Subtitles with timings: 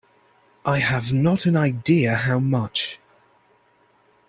[0.65, 2.99] I have not an idea how much.